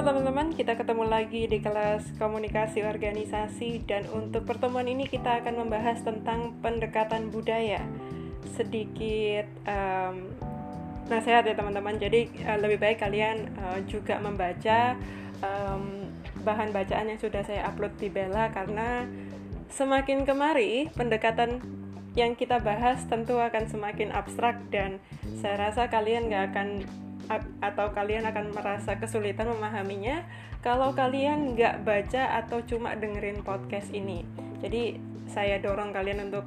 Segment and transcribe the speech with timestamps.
[0.00, 3.84] Halo teman-teman, kita ketemu lagi di kelas komunikasi organisasi.
[3.84, 7.84] Dan untuk pertemuan ini kita akan membahas tentang pendekatan budaya.
[8.56, 10.32] Sedikit um,
[11.04, 14.96] nasihat ya teman-teman, jadi uh, lebih baik kalian uh, juga membaca
[15.44, 16.08] um,
[16.48, 18.48] bahan bacaan yang sudah saya upload di Bella.
[18.56, 19.04] Karena
[19.68, 21.60] semakin kemari pendekatan
[22.16, 24.64] yang kita bahas tentu akan semakin abstrak.
[24.72, 24.96] Dan
[25.44, 26.88] saya rasa kalian gak akan
[27.62, 30.26] atau kalian akan merasa kesulitan memahaminya
[30.60, 34.26] kalau kalian nggak baca atau cuma dengerin podcast ini.
[34.60, 34.98] Jadi
[35.30, 36.44] saya dorong kalian untuk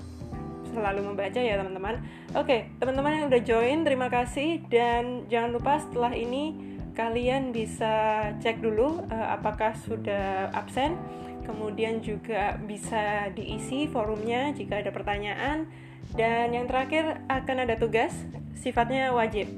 [0.74, 2.02] selalu membaca ya teman-teman.
[2.36, 8.62] Oke, teman-teman yang udah join terima kasih dan jangan lupa setelah ini kalian bisa cek
[8.62, 10.98] dulu uh, apakah sudah absen.
[11.44, 15.68] Kemudian juga bisa diisi forumnya jika ada pertanyaan
[16.16, 18.16] dan yang terakhir akan ada tugas
[18.56, 19.52] sifatnya wajib.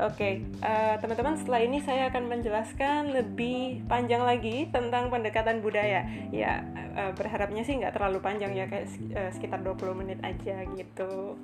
[0.00, 5.60] Oke, okay, uh, eh, teman-teman setelah ini saya akan menjelaskan lebih panjang lagi tentang pendekatan
[5.60, 6.08] budaya.
[6.32, 6.64] Ya,
[6.96, 11.36] uh, berharapnya sih nggak terlalu panjang ya, kayak uh, sekitar 20 menit aja gitu.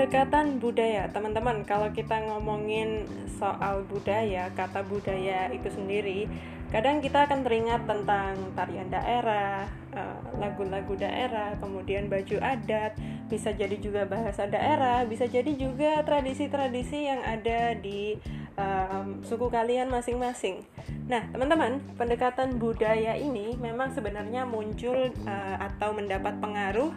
[0.00, 1.60] Pendekatan budaya, teman-teman.
[1.68, 3.04] Kalau kita ngomongin
[3.36, 6.24] soal budaya, kata budaya itu sendiri
[6.72, 12.96] kadang kita akan teringat tentang tarian daerah, eh, lagu-lagu daerah, kemudian baju adat,
[13.28, 18.16] bisa jadi juga bahasa daerah, bisa jadi juga tradisi-tradisi yang ada di
[18.56, 20.64] um, suku kalian masing-masing.
[21.12, 26.88] Nah, teman-teman, pendekatan budaya ini memang sebenarnya muncul uh, atau mendapat pengaruh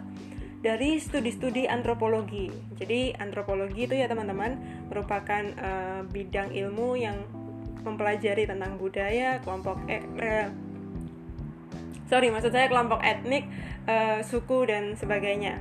[0.64, 2.48] dari studi-studi antropologi.
[2.80, 4.56] Jadi, antropologi itu ya teman-teman
[4.88, 7.20] merupakan uh, bidang ilmu yang
[7.84, 10.48] mempelajari tentang budaya kelompok eh, eh,
[12.08, 13.44] sorry maksud saya kelompok etnik
[13.84, 15.60] eh, suku dan sebagainya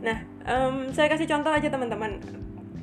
[0.00, 2.22] nah um, saya kasih contoh aja teman-teman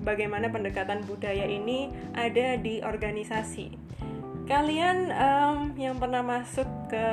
[0.03, 3.71] bagaimana pendekatan budaya ini ada di organisasi
[4.49, 7.05] kalian um, yang pernah masuk ke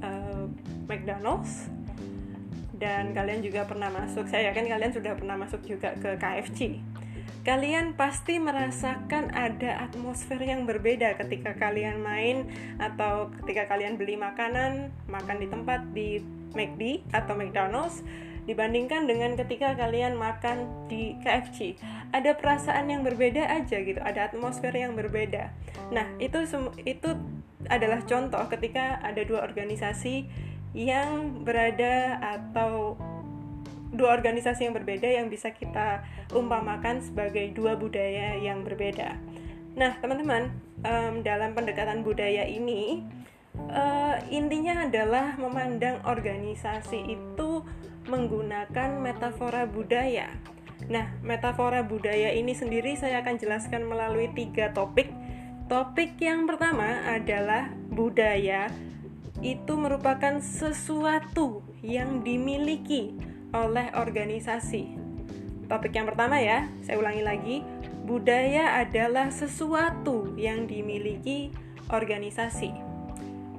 [0.00, 0.46] uh,
[0.86, 1.68] McDonald's
[2.76, 6.80] dan kalian juga pernah masuk saya yakin kalian sudah pernah masuk juga ke KFC
[7.46, 12.50] kalian pasti merasakan ada atmosfer yang berbeda ketika kalian main
[12.82, 16.18] atau ketika kalian beli makanan, makan di tempat di
[16.58, 18.02] McD atau McDonald's
[18.50, 21.78] dibandingkan dengan ketika kalian makan di KFC.
[22.10, 25.54] Ada perasaan yang berbeda aja gitu, ada atmosfer yang berbeda.
[25.94, 26.42] Nah, itu
[26.82, 27.14] itu
[27.70, 30.26] adalah contoh ketika ada dua organisasi
[30.76, 33.00] yang berada atau
[33.96, 36.04] dua organisasi yang berbeda yang bisa kita
[36.36, 39.16] umpamakan sebagai dua budaya yang berbeda.
[39.72, 40.52] Nah, teman-teman,
[40.84, 43.00] um, dalam pendekatan budaya ini
[43.72, 47.64] uh, intinya adalah memandang organisasi itu
[48.04, 50.28] menggunakan metafora budaya.
[50.92, 55.08] Nah, metafora budaya ini sendiri saya akan jelaskan melalui tiga topik.
[55.66, 58.70] Topik yang pertama adalah budaya
[59.44, 63.16] itu merupakan sesuatu yang dimiliki
[63.52, 64.96] oleh organisasi.
[65.66, 67.56] Topik yang pertama ya, saya ulangi lagi,
[68.06, 71.50] budaya adalah sesuatu yang dimiliki
[71.90, 72.70] organisasi.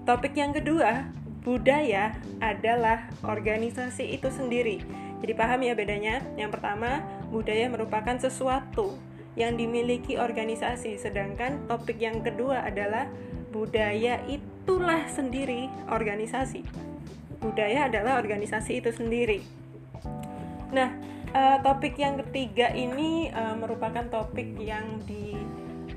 [0.07, 1.11] Topik yang kedua,
[1.43, 4.79] budaya adalah organisasi itu sendiri.
[5.19, 6.23] Jadi paham ya bedanya?
[6.39, 8.95] Yang pertama, budaya merupakan sesuatu
[9.35, 13.05] yang dimiliki organisasi, sedangkan topik yang kedua adalah
[13.53, 14.23] budaya
[14.67, 16.59] itulah sendiri organisasi.
[17.39, 19.39] Budaya adalah organisasi itu sendiri.
[20.75, 20.91] Nah,
[21.31, 25.39] uh, topik yang ketiga ini uh, merupakan topik yang di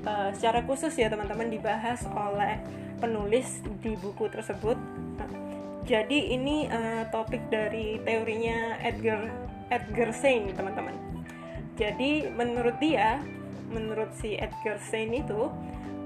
[0.07, 2.63] uh, secara khusus ya teman-teman dibahas oleh
[3.03, 4.79] penulis di buku tersebut.
[5.83, 9.27] Jadi ini uh, topik dari teorinya Edgar
[9.67, 10.95] Edgar Sain teman-teman.
[11.75, 13.19] Jadi menurut dia,
[13.67, 15.51] menurut si Edgar Sain itu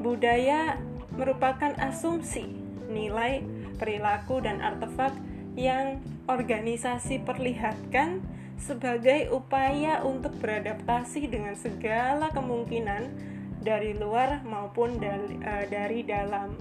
[0.01, 0.81] budaya
[1.15, 2.47] merupakan asumsi,
[2.91, 3.43] nilai,
[3.75, 5.11] perilaku dan artefak
[5.55, 8.23] yang organisasi perlihatkan
[8.55, 13.11] sebagai upaya untuk beradaptasi dengan segala kemungkinan
[13.59, 16.55] dari luar maupun dari, uh, dari dalam.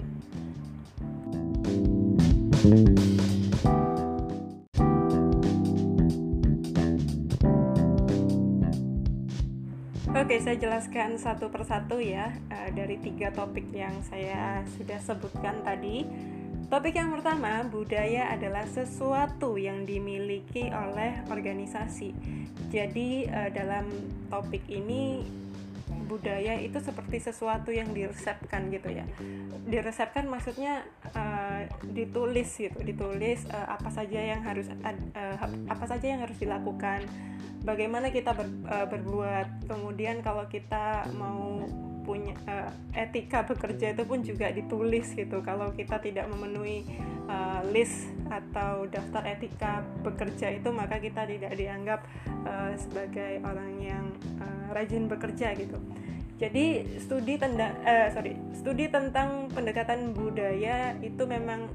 [10.25, 16.01] Oke, saya jelaskan satu persatu ya uh, dari tiga topik yang saya sudah sebutkan tadi.
[16.65, 22.09] Topik yang pertama, budaya adalah sesuatu yang dimiliki oleh organisasi.
[22.73, 23.85] Jadi, uh, dalam
[24.33, 25.21] topik ini
[26.05, 29.05] budaya itu seperti sesuatu yang diresepkan gitu ya.
[29.65, 35.37] Diresepkan maksudnya uh, ditulis gitu ditulis uh, apa saja yang harus uh,
[35.69, 37.05] apa saja yang harus dilakukan
[37.65, 41.65] bagaimana kita ber, uh, berbuat kemudian kalau kita mau
[42.05, 45.41] punya uh, etika bekerja itu pun juga ditulis gitu.
[45.41, 46.85] Kalau kita tidak memenuhi
[47.25, 52.05] uh, list atau daftar etika bekerja itu maka kita tidak dianggap
[52.45, 54.05] uh, sebagai orang yang
[54.39, 55.81] uh, rajin bekerja gitu.
[56.35, 61.71] Jadi studi tentang uh, sorry studi tentang pendekatan budaya itu memang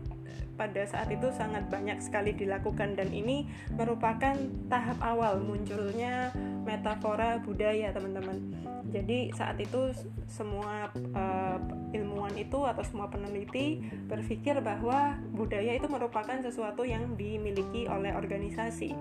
[0.60, 4.36] pada saat itu sangat banyak sekali dilakukan dan ini merupakan
[4.68, 6.28] tahap awal munculnya
[6.68, 8.52] metafora budaya teman-teman.
[8.92, 9.96] Jadi saat itu
[10.28, 11.56] semua uh,
[11.96, 18.92] ilmuwan itu atau semua peneliti berpikir bahwa budaya itu merupakan sesuatu yang dimiliki oleh organisasi.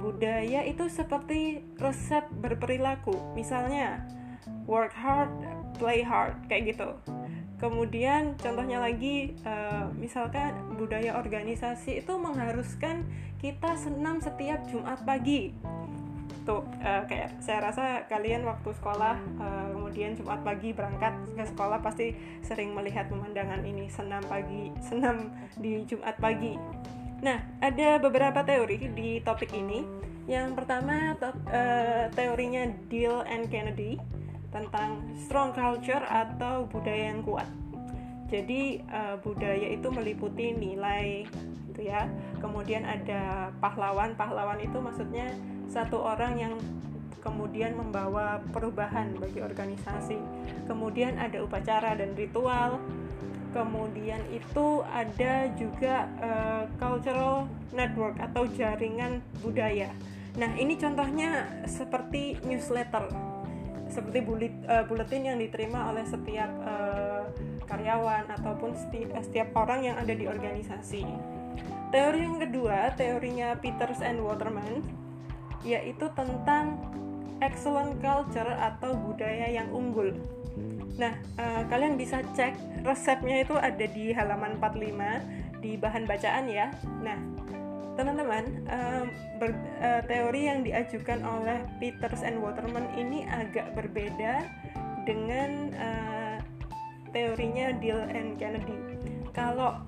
[0.00, 3.36] Budaya itu seperti resep berperilaku.
[3.36, 4.08] Misalnya
[4.64, 5.28] work hard
[5.76, 6.96] play hard kayak gitu
[7.58, 13.02] Kemudian contohnya lagi uh, misalkan budaya organisasi itu mengharuskan
[13.42, 15.50] kita senam setiap Jumat pagi.
[16.46, 21.82] Tuh uh, kayak saya rasa kalian waktu sekolah uh, kemudian Jumat pagi berangkat ke sekolah
[21.82, 22.14] pasti
[22.46, 26.54] sering melihat pemandangan ini senam pagi, senam di Jumat pagi.
[27.18, 29.82] Nah, ada beberapa teori di topik ini.
[30.30, 31.16] Yang pertama
[32.12, 33.96] teorinya Deal and Kennedy
[34.48, 37.48] tentang strong culture atau budaya yang kuat.
[38.28, 41.24] Jadi uh, budaya itu meliputi nilai
[41.72, 42.08] gitu ya.
[42.40, 44.12] Kemudian ada pahlawan.
[44.16, 45.32] Pahlawan itu maksudnya
[45.68, 46.54] satu orang yang
[47.24, 50.20] kemudian membawa perubahan bagi organisasi.
[50.68, 52.76] Kemudian ada upacara dan ritual.
[53.48, 59.88] Kemudian itu ada juga uh, cultural network atau jaringan budaya.
[60.36, 63.27] Nah, ini contohnya seperti newsletter
[63.98, 67.26] seperti bulit, uh, buletin yang diterima oleh setiap uh,
[67.66, 71.02] karyawan ataupun setiap, eh, setiap orang yang ada di organisasi.
[71.90, 74.86] Teori yang kedua, teorinya Peters and Waterman,
[75.66, 76.78] yaitu tentang
[77.42, 80.14] excellent culture atau budaya yang unggul.
[80.94, 82.54] Nah, uh, kalian bisa cek
[82.86, 86.70] resepnya itu ada di halaman 45 di bahan bacaan ya.
[87.02, 87.18] Nah,
[87.98, 89.06] teman-teman um,
[89.82, 94.46] uh, teori yang diajukan oleh Peters and Waterman ini agak berbeda
[95.02, 96.38] dengan uh,
[97.10, 98.78] teorinya Deal and Kennedy.
[99.34, 99.82] Kalau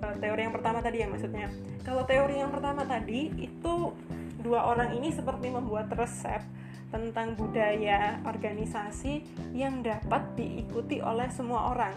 [0.00, 1.52] uh, teori yang pertama tadi ya maksudnya.
[1.84, 3.92] Kalau teori yang pertama tadi itu
[4.40, 6.40] dua orang ini seperti membuat resep
[6.88, 9.20] tentang budaya organisasi
[9.52, 11.92] yang dapat diikuti oleh semua orang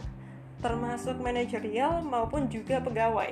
[0.57, 3.29] termasuk manajerial maupun juga pegawai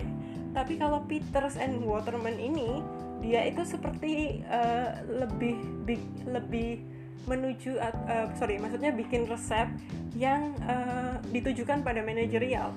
[0.55, 2.79] tapi kalau Peters and Waterman ini
[3.19, 6.79] dia itu seperti uh, lebih big, lebih
[7.27, 9.67] menuju uh, sorry maksudnya bikin resep
[10.15, 12.71] yang uh, ditujukan pada manajerial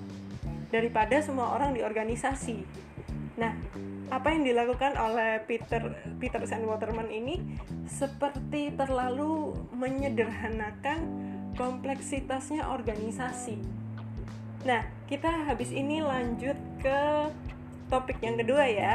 [0.75, 2.61] daripada semua orang di organisasi.
[3.39, 3.55] Nah,
[4.11, 7.41] apa yang dilakukan oleh Peter Peters and Waterman ini
[7.87, 10.99] seperti terlalu menyederhanakan
[11.55, 13.61] kompleksitasnya organisasi.
[14.67, 17.31] Nah, kita habis ini lanjut ke
[17.89, 18.95] topik yang kedua ya.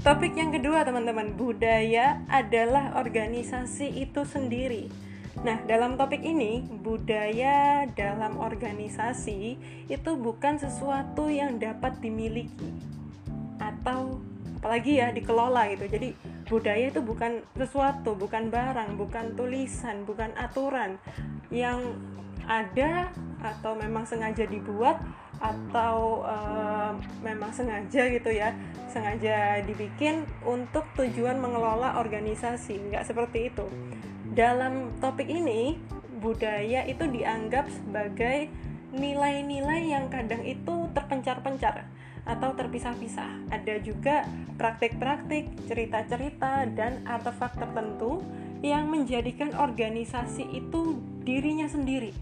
[0.00, 4.88] Topik yang kedua teman-teman, budaya adalah organisasi itu sendiri.
[5.44, 12.72] Nah, dalam topik ini, budaya dalam organisasi itu bukan sesuatu yang dapat dimiliki
[13.60, 14.24] atau
[14.58, 15.84] apalagi ya dikelola gitu.
[15.86, 16.08] Jadi
[16.50, 20.98] budaya itu bukan sesuatu, bukan barang, bukan tulisan, bukan aturan
[21.54, 21.78] yang
[22.50, 24.98] ada atau memang sengaja dibuat
[25.40, 26.92] atau uh,
[27.24, 28.52] memang sengaja gitu ya
[28.90, 32.90] sengaja dibikin untuk tujuan mengelola organisasi.
[32.90, 33.64] Nggak seperti itu.
[34.34, 35.78] Dalam topik ini
[36.20, 38.50] budaya itu dianggap sebagai
[38.90, 41.86] nilai-nilai yang kadang itu terpencar-pencar
[42.30, 43.50] atau terpisah-pisah.
[43.50, 44.22] Ada juga
[44.54, 48.22] praktik-praktik, cerita-cerita, dan artefak tertentu
[48.62, 52.14] yang menjadikan organisasi itu dirinya sendiri.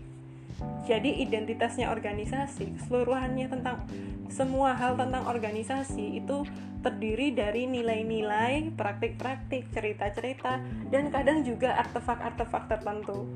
[0.88, 3.86] Jadi identitasnya organisasi, keseluruhannya tentang
[4.32, 6.42] semua hal tentang organisasi itu
[6.82, 13.26] terdiri dari nilai-nilai, praktik-praktik, cerita-cerita, dan kadang juga artefak-artefak tertentu.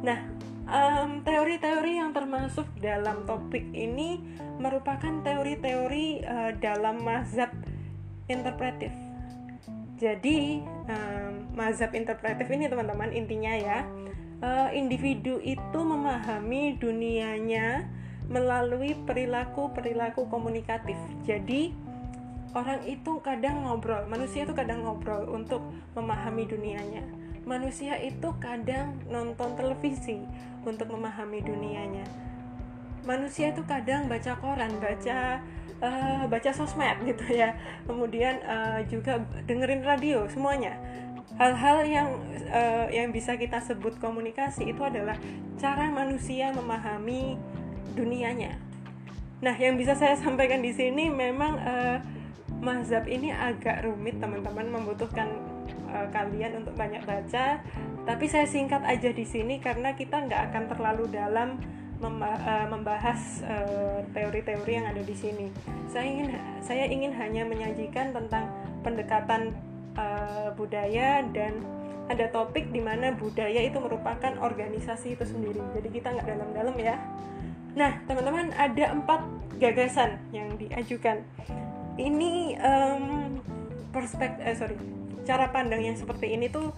[0.00, 0.18] Nah,
[1.26, 4.22] teori-teori um, yang termasuk dalam topik ini
[4.62, 7.50] merupakan teori-teori uh, dalam mazhab
[8.30, 8.94] interpretif.
[9.98, 13.78] Jadi, um, mazhab interpretif ini teman-teman intinya ya,
[14.42, 17.86] uh, individu itu memahami dunianya
[18.26, 20.98] melalui perilaku-perilaku komunikatif.
[21.22, 21.74] Jadi,
[22.54, 25.64] orang itu kadang ngobrol manusia itu kadang ngobrol untuk
[25.96, 30.22] memahami dunianya manusia itu kadang nonton televisi
[30.62, 32.06] untuk memahami dunianya.
[33.02, 35.42] Manusia itu kadang baca koran baca
[35.82, 37.58] uh, baca sosmed gitu ya.
[37.84, 40.78] Kemudian uh, juga dengerin radio semuanya.
[41.34, 42.08] Hal-hal yang
[42.52, 45.18] uh, yang bisa kita sebut komunikasi itu adalah
[45.58, 47.34] cara manusia memahami
[47.98, 48.54] dunianya.
[49.42, 51.98] Nah yang bisa saya sampaikan di sini memang uh,
[52.62, 55.26] mazhab ini agak rumit teman-teman membutuhkan
[55.92, 57.60] uh, kalian untuk banyak baca
[58.02, 61.60] tapi saya singkat aja di sini karena kita nggak akan terlalu dalam
[62.02, 65.46] Eh, membahas eh, teori-teori yang ada di sini.
[65.86, 68.50] Saya ingin saya ingin hanya menyajikan tentang
[68.82, 69.54] pendekatan
[69.94, 71.62] uh, budaya dan
[72.10, 75.62] ada topik di mana budaya itu merupakan organisasi itu sendiri.
[75.78, 76.98] Jadi kita nggak dalam-dalam ya.
[77.78, 79.22] Nah, teman-teman ada empat
[79.62, 81.22] gagasan yang diajukan.
[81.94, 83.38] Ini um,
[83.94, 84.74] perspektif, eh, sorry,
[85.22, 86.74] cara pandang yang seperti ini tuh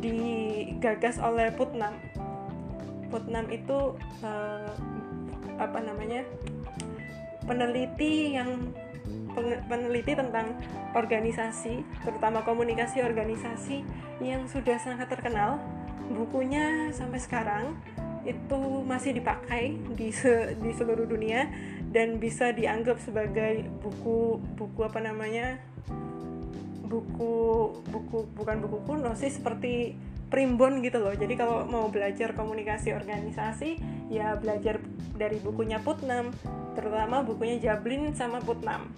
[0.00, 1.96] digagas oleh Putnam
[3.08, 4.72] Putnam itu uh,
[5.56, 6.26] apa namanya
[7.46, 8.74] peneliti yang
[9.68, 10.56] peneliti tentang
[10.96, 13.84] organisasi, terutama komunikasi organisasi
[14.24, 15.60] yang sudah sangat terkenal.
[16.06, 17.76] Bukunya sampai sekarang
[18.26, 21.46] itu masih dipakai di se di seluruh dunia
[21.94, 25.62] dan bisa dianggap sebagai buku buku apa namanya
[26.86, 27.34] buku
[27.90, 29.94] buku bukan buku kuno sih seperti
[30.26, 31.14] primbon gitu loh.
[31.14, 33.78] Jadi kalau mau belajar komunikasi organisasi
[34.10, 34.82] ya belajar
[35.14, 36.34] dari bukunya Putnam
[36.74, 38.90] terutama bukunya Jablin sama Putnam.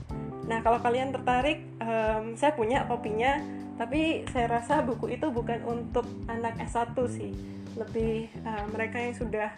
[0.49, 3.40] Nah kalau kalian tertarik um, saya punya kopinya
[3.78, 7.33] tapi saya rasa buku itu bukan untuk anak S1 sih.
[7.76, 9.52] Lebih uh, mereka yang sudah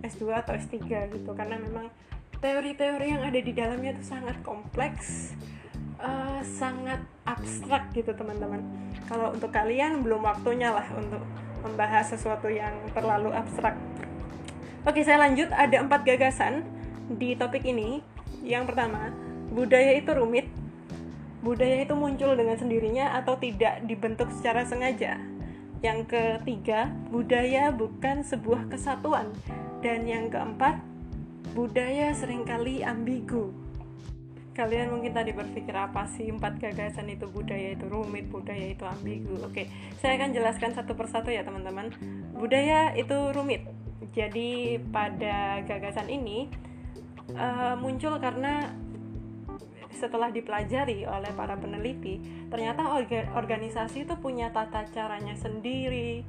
[0.00, 0.78] S2 atau S3
[1.12, 1.30] gitu.
[1.36, 1.92] Karena memang
[2.40, 5.36] teori-teori yang ada di dalamnya itu sangat kompleks
[6.44, 8.64] sangat abstrak gitu teman-teman.
[9.06, 11.22] Kalau untuk kalian belum waktunya lah untuk
[11.60, 13.76] membahas sesuatu yang terlalu abstrak.
[14.84, 15.52] Oke saya lanjut.
[15.52, 16.64] Ada empat gagasan
[17.12, 18.00] di topik ini.
[18.40, 19.12] Yang pertama
[19.52, 20.48] budaya itu rumit.
[21.40, 25.16] Budaya itu muncul dengan sendirinya atau tidak dibentuk secara sengaja?
[25.80, 29.32] Yang ketiga, budaya bukan sebuah kesatuan.
[29.80, 30.76] Dan yang keempat,
[31.56, 33.69] budaya sering kali ambigu
[34.50, 37.30] kalian mungkin tadi berpikir apa sih empat gagasan itu?
[37.30, 39.40] Budaya itu rumit budaya itu ambigu.
[39.46, 39.70] Oke
[40.02, 41.94] saya akan jelaskan satu persatu ya teman-teman.
[42.34, 43.64] Budaya itu rumit.
[44.10, 46.50] Jadi pada gagasan ini
[47.34, 48.74] uh, muncul karena
[49.94, 52.18] setelah dipelajari oleh para peneliti
[52.48, 56.22] ternyata orga organisasi itu punya tata caranya sendiri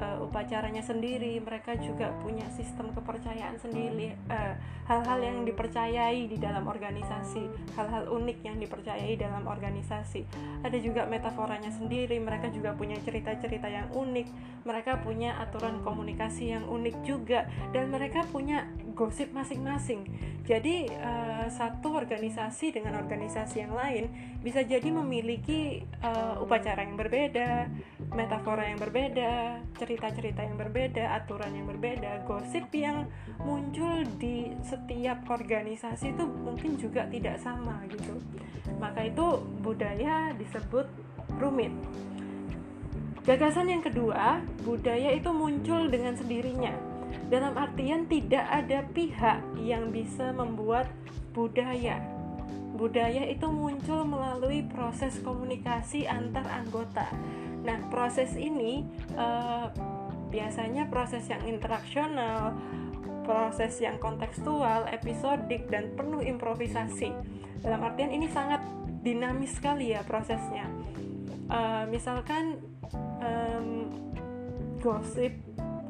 [0.00, 4.54] uh, upacaranya sendiri mereka juga punya sistem kepercayaan sendiri eh,
[4.84, 10.28] hal-hal yang dipercayai di dalam organisasi hal-hal unik yang dipercayai dalam organisasi.
[10.62, 14.26] Ada juga metaforanya sendiri mereka juga punya cerita-cerita yang unik
[14.64, 20.06] mereka punya aturan komunikasi yang unik juga dan mereka punya gosip masing-masing.
[20.44, 24.08] Jadi uh, satu organisasi dengan organisasi yang lain
[24.40, 27.68] bisa jadi memiliki uh, upacara yang berbeda
[28.14, 33.10] metafora yang berbeda cerita-cerita yang berbeda, aturan yang berbeda, gosip yang
[33.42, 38.14] muncul di setiap organisasi itu mungkin juga tidak sama gitu.
[38.78, 40.86] Maka itu budaya disebut
[41.42, 41.74] rumit.
[43.24, 46.76] Gagasan yang kedua, budaya itu muncul dengan sendirinya.
[47.32, 50.86] Dalam artian tidak ada pihak yang bisa membuat
[51.32, 52.13] budaya.
[52.74, 57.06] Budaya itu muncul melalui proses komunikasi antar anggota
[57.64, 58.84] Nah, proses ini
[59.16, 59.72] uh,
[60.28, 62.52] biasanya proses yang interaksional,
[63.24, 67.10] proses yang kontekstual, episodik, dan penuh improvisasi.
[67.64, 68.60] Dalam artian ini sangat
[69.00, 70.68] dinamis sekali ya prosesnya.
[71.48, 72.60] Uh, misalkan
[73.24, 73.88] um,
[74.84, 75.32] gosip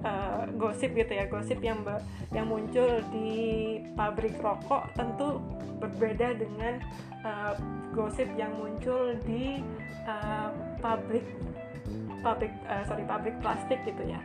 [0.05, 1.83] uh, gosip gitu ya gosip yang
[2.31, 5.41] yang muncul di pabrik rokok tentu
[5.81, 6.79] berbeda dengan
[7.25, 7.57] uh,
[7.97, 9.65] gosip yang muncul di
[10.07, 11.25] uh, pabrik
[12.25, 14.21] pabrik uh, sorry pabrik plastik gitu ya.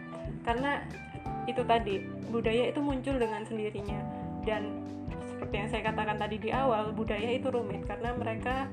[0.48, 0.84] Karena
[1.48, 4.00] itu tadi budaya itu muncul dengan sendirinya.
[4.46, 4.86] Dan
[5.36, 8.68] seperti yang saya katakan tadi di awal budaya itu rumit karena mereka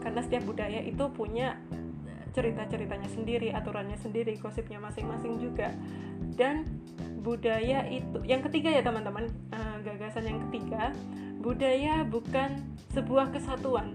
[0.00, 1.58] karena setiap budaya itu punya
[2.36, 5.72] cerita-ceritanya sendiri aturannya sendiri gosipnya masing-masing juga
[6.34, 6.66] dan
[7.22, 9.30] budaya itu yang ketiga ya teman-teman.
[9.54, 10.90] Uh, gagasan yang ketiga
[11.38, 12.58] budaya bukan
[12.90, 13.94] sebuah kesatuan.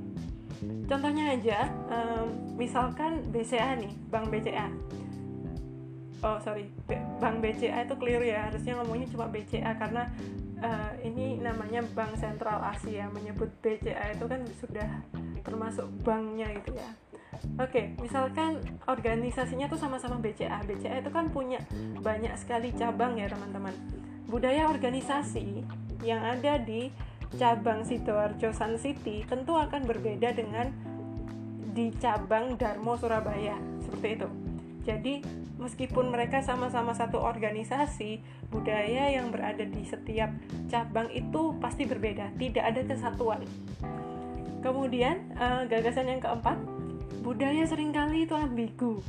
[0.88, 4.70] Contohnya aja um, misalkan BCA nih bank BCA
[6.22, 6.70] oh sorry
[7.18, 10.04] bank BCA itu clear ya harusnya ngomongnya cuma BCA karena
[10.62, 14.90] uh, ini namanya Bank Sentral Asia menyebut BCA itu kan sudah
[15.42, 16.90] termasuk banknya gitu ya
[17.58, 20.62] Oke, misalkan organisasinya tuh sama-sama BCA.
[20.66, 21.62] BCA itu kan punya
[22.02, 23.74] banyak sekali cabang ya teman-teman.
[24.30, 25.66] Budaya organisasi
[26.06, 26.94] yang ada di
[27.38, 30.72] cabang Sidoarjo Sun City tentu akan berbeda dengan
[31.72, 34.30] di cabang Darmo Surabaya seperti itu.
[34.82, 35.14] Jadi
[35.62, 38.18] meskipun mereka sama-sama satu organisasi,
[38.50, 40.34] budaya yang berada di setiap
[40.68, 43.46] cabang itu pasti berbeda, tidak ada kesatuan.
[44.66, 46.58] Kemudian uh, gagasan yang keempat,
[47.22, 49.00] budaya sering kali itu ambigu.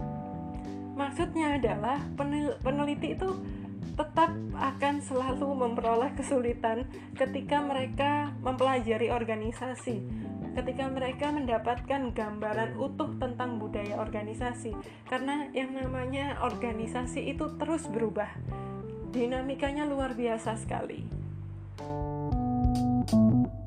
[0.92, 1.98] Maksudnya adalah
[2.60, 3.28] peneliti itu
[3.92, 6.84] tetap akan selalu memperoleh kesulitan
[7.16, 10.00] ketika mereka mempelajari organisasi,
[10.56, 14.76] ketika mereka mendapatkan gambaran utuh tentang budaya organisasi,
[15.08, 18.28] karena yang namanya organisasi itu terus berubah,
[19.12, 21.04] dinamikanya luar biasa sekali.
[23.02, 23.61] Topik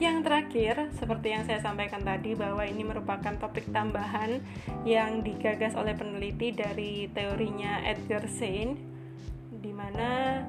[0.00, 4.40] yang terakhir, seperti yang saya sampaikan tadi, bahwa ini merupakan topik tambahan
[4.88, 8.80] yang digagas oleh peneliti dari teorinya Edgar Sain,
[9.60, 10.40] di mana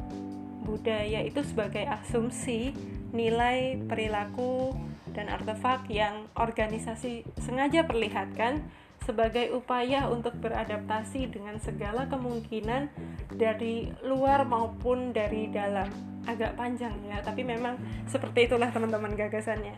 [0.64, 2.72] budaya itu sebagai asumsi,
[3.12, 4.72] nilai, perilaku,
[5.12, 8.64] dan artefak yang organisasi sengaja perlihatkan
[9.02, 12.94] sebagai upaya untuk beradaptasi dengan segala kemungkinan
[13.34, 15.90] dari luar maupun dari dalam.
[16.30, 19.74] Agak panjang ya tapi memang seperti itulah teman-teman gagasannya.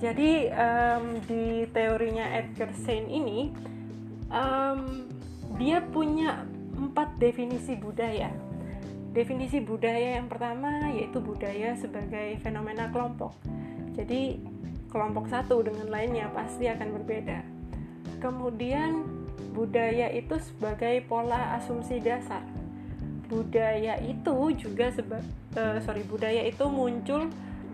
[0.00, 3.52] Jadi um, di teorinya Edgar Sain ini
[4.32, 5.04] um,
[5.60, 8.32] dia punya empat definisi budaya.
[9.12, 13.36] Definisi budaya yang pertama yaitu budaya sebagai fenomena kelompok.
[13.92, 14.40] Jadi
[14.88, 17.61] kelompok satu dengan lainnya pasti akan berbeda
[18.22, 19.02] kemudian
[19.50, 22.46] budaya itu sebagai pola asumsi dasar.
[23.26, 25.18] Budaya itu juga seba
[25.58, 27.26] uh, sorry budaya itu muncul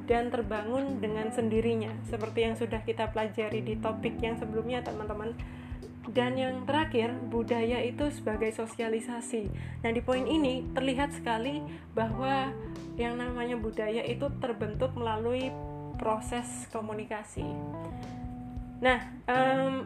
[0.08, 5.36] dan terbangun dengan sendirinya seperti yang sudah kita pelajari di topik yang sebelumnya teman-teman.
[6.08, 9.52] Dan yang terakhir budaya itu sebagai sosialisasi.
[9.84, 11.60] Nah di poin ini terlihat sekali
[11.92, 12.48] bahwa
[12.96, 15.52] yang namanya budaya itu terbentuk melalui
[16.00, 17.44] proses komunikasi.
[18.80, 19.84] Nah um,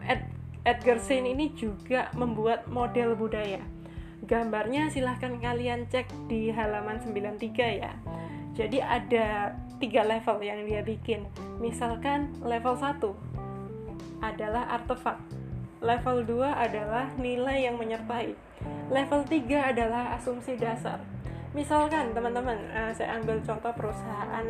[0.62, 3.58] Edgar Sain ini juga membuat model budaya.
[4.22, 7.90] Gambarnya silahkan kalian cek di halaman 93 ya.
[8.54, 11.26] Jadi ada tiga level yang dia bikin.
[11.58, 13.02] Misalkan level 1
[14.22, 15.18] adalah artefak.
[15.82, 18.38] Level 2 adalah nilai yang menyertai.
[18.86, 21.02] Level 3 adalah asumsi dasar.
[21.58, 24.46] Misalkan teman-teman uh, saya ambil contoh perusahaan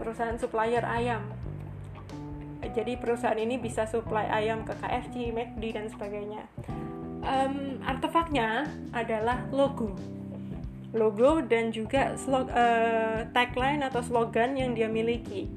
[0.00, 1.20] perusahaan supplier ayam
[2.70, 6.46] jadi perusahaan ini bisa supply ayam ke KFC, McD dan sebagainya.
[7.22, 9.94] Um, artefaknya adalah logo.
[10.94, 15.50] Logo dan juga slog, uh, tagline atau slogan yang dia miliki.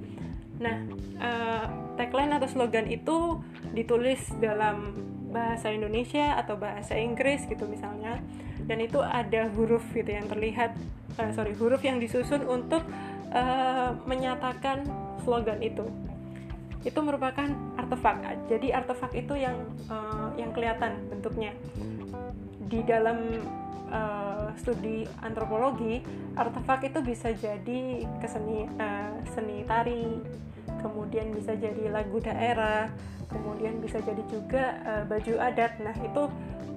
[0.58, 0.86] Nah
[1.22, 1.66] uh,
[2.00, 3.42] tagline atau slogan itu
[3.76, 4.96] ditulis dalam
[5.36, 8.18] bahasa Indonesia atau bahasa Inggris gitu misalnya.
[8.66, 10.74] Dan itu ada huruf gitu yang terlihat
[11.20, 12.82] uh, sorry huruf yang disusun untuk
[13.36, 14.88] uh, menyatakan
[15.26, 15.86] slogan itu
[16.86, 17.50] itu merupakan
[17.82, 18.22] artefak.
[18.46, 19.58] Jadi artefak itu yang
[19.90, 21.52] uh, yang kelihatan bentuknya.
[22.66, 23.42] Di dalam
[23.90, 26.06] uh, studi antropologi,
[26.38, 30.22] artefak itu bisa jadi keseni uh, seni tari,
[30.86, 32.94] kemudian bisa jadi lagu daerah,
[33.34, 35.82] kemudian bisa jadi juga uh, baju adat.
[35.82, 36.30] Nah, itu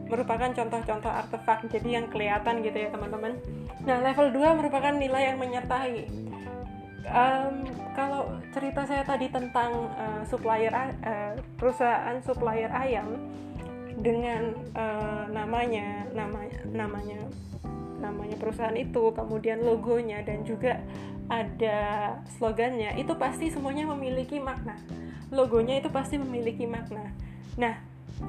[0.08, 3.36] merupakan contoh-contoh artefak jadi yang kelihatan gitu ya teman-teman
[3.84, 6.08] nah level 2 merupakan nilai yang menyertai
[7.12, 7.66] um,
[7.96, 13.28] kalau cerita saya tadi tentang uh, supplier uh, perusahaan supplier ayam
[13.98, 17.20] dengan uh, namanya namanya namanya
[17.98, 20.78] namanya perusahaan itu kemudian logonya dan juga
[21.28, 21.78] ada
[22.38, 24.78] slogannya itu pasti semuanya memiliki makna.
[25.28, 27.12] Logonya itu pasti memiliki makna.
[27.60, 27.74] Nah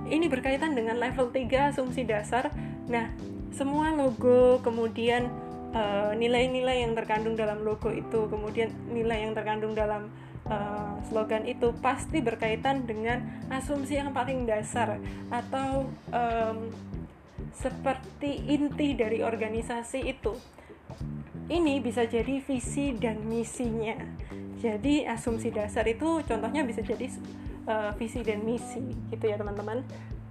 [0.09, 2.51] ini berkaitan dengan level 3 asumsi dasar.
[2.89, 3.13] Nah
[3.53, 5.31] semua logo kemudian
[6.17, 10.09] nilai-nilai uh, yang terkandung dalam logo itu, kemudian nilai yang terkandung dalam
[10.49, 13.21] uh, slogan itu pasti berkaitan dengan
[13.53, 14.97] asumsi yang paling dasar
[15.29, 16.73] atau um,
[17.53, 20.33] seperti inti dari organisasi itu.
[21.49, 23.97] Ini bisa jadi visi dan misinya.
[24.61, 27.09] Jadi asumsi dasar itu contohnya bisa jadi
[27.65, 29.85] uh, visi dan misi, gitu ya teman-teman.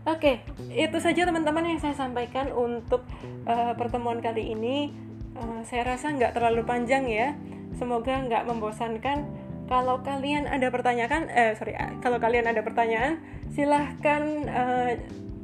[0.07, 0.41] Oke,
[0.73, 3.03] itu saja teman-teman yang saya sampaikan untuk
[3.45, 4.95] uh, pertemuan kali ini
[5.39, 7.35] uh, saya rasa nggak terlalu panjang ya.
[7.79, 9.25] Semoga nggak membosankan.
[9.69, 13.21] Kalau kalian ada pertanyaan eh sorry kalau kalian ada pertanyaan
[13.53, 14.97] silahkan uh,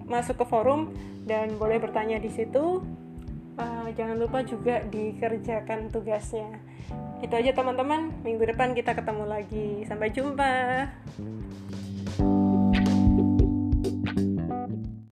[0.09, 0.97] masuk ke forum
[1.29, 2.81] dan boleh bertanya di situ.
[3.55, 6.59] Uh, jangan lupa juga dikerjakan tugasnya.
[7.23, 8.11] Itu aja teman-teman.
[8.27, 9.87] Minggu depan kita ketemu lagi.
[9.87, 10.53] Sampai jumpa